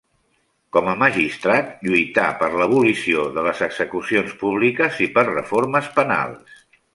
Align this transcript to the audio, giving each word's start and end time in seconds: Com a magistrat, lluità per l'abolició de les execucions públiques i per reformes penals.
Com 0.75 0.87
a 0.93 0.93
magistrat, 1.01 1.67
lluità 1.87 2.25
per 2.39 2.49
l'abolició 2.61 3.27
de 3.37 3.43
les 3.49 3.61
execucions 3.67 4.35
públiques 4.41 4.99
i 5.09 5.11
per 5.19 5.27
reformes 5.29 5.93
penals. 6.01 6.67